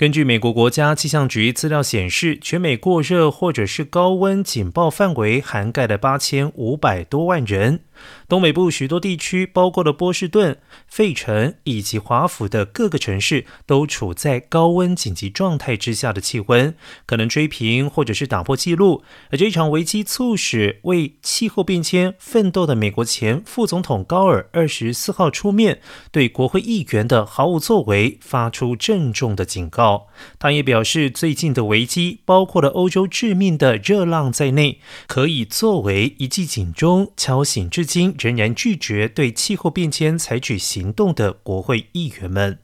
[0.00, 7.80] 根据美国国家气象局资料显示，全美过热或者是高温警报范围涵盖了八千五百多万人。
[8.28, 16.74] 东北部许多地区，包括了波士顿、费城以及华府的各个城市，都处在高温紧急状态之下的气温，
[17.06, 19.02] 可能追平或者是打破纪录。
[19.30, 25.80] 而这场危机促使为气候变迁奋斗的美国前副总统高尔二十四号出面，
[26.12, 30.08] 对国会议员的毫无作为发出郑重的警告。
[30.38, 42.60] 他也表示，最近的危机包括了欧洲致命的热浪在内，可以作为一记警钟，敲醒至今仍然拒绝对气候变迁采取行动的国会议员们。